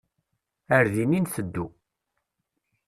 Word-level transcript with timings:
Ar 0.77 0.85
dinna 0.93 1.15
i 1.17 1.19
nteddu. 1.23 1.65